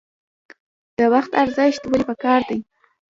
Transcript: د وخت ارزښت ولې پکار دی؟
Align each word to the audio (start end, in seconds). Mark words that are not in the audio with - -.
د 0.97 0.99
وخت 1.13 1.31
ارزښت 1.43 1.81
ولې 1.85 2.03
پکار 2.09 2.41
دی؟ 2.49 2.59